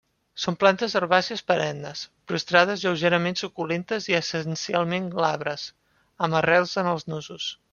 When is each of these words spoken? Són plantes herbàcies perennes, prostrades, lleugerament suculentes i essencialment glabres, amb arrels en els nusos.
Són 0.43 0.55
plantes 0.61 0.93
herbàcies 0.99 1.43
perennes, 1.51 2.01
prostrades, 2.31 2.85
lleugerament 2.87 3.37
suculentes 3.43 4.09
i 4.13 4.17
essencialment 4.21 5.11
glabres, 5.19 5.67
amb 6.29 6.41
arrels 6.41 6.75
en 6.85 6.91
els 6.95 7.07
nusos. 7.15 7.47